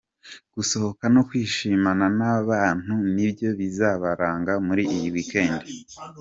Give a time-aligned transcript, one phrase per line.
[0.55, 5.59] Gusohoka no kwishimana n’aba bantu nibyo bizabaranga muri iyi weekend.